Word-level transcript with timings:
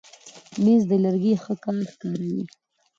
مېز 0.63 0.81
د 0.89 0.91
لرګي 1.03 1.33
ښه 1.43 1.53
کار 1.63 1.75
ښکاروي. 1.91 2.43